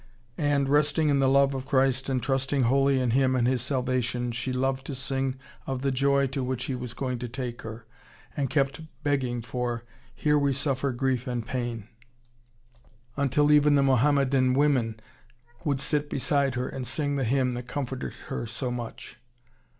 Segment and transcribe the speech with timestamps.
[0.39, 4.31] And, resting in the love of Christ and trusting wholly in Him and His salvation,
[4.31, 5.35] she loved to sing
[5.67, 7.85] of the joy to which He was going to take her,
[8.35, 9.83] and kept begging for
[10.15, 11.87] "Here we suffer grief and pain,"
[13.15, 14.99] until even the Mohammedan women
[15.63, 19.19] would sit beside her and sing the hymn that comforted her so much....